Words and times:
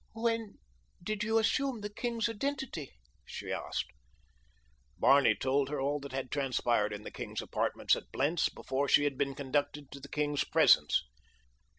"When 0.15 0.55
did 1.03 1.23
you 1.23 1.37
assume 1.37 1.81
the 1.81 1.93
king's 1.93 2.27
identity?" 2.27 2.89
she 3.23 3.53
asked. 3.53 3.91
Barney 4.97 5.35
told 5.35 5.69
her 5.69 5.79
all 5.79 5.99
that 5.99 6.11
had 6.11 6.31
transpired 6.31 6.91
in 6.91 7.03
the 7.03 7.11
king's 7.11 7.39
apartments 7.39 7.95
at 7.95 8.11
Blentz 8.11 8.49
before 8.49 8.87
she 8.87 9.03
had 9.03 9.15
been 9.15 9.35
conducted 9.35 9.91
to 9.91 9.99
the 9.99 10.09
king's 10.09 10.43
presence. 10.43 11.03